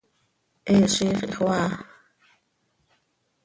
[0.69, 1.69] He ziix ihxoaa.